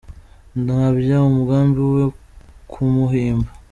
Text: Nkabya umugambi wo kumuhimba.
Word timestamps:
Nkabya 0.63 1.17
umugambi 1.29 1.79
wo 1.95 2.05
kumuhimba. 2.71 3.49